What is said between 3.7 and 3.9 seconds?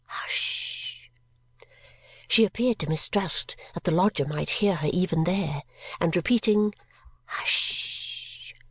that